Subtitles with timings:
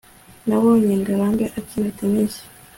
[0.47, 2.35] nabonye ngarambe akina tennis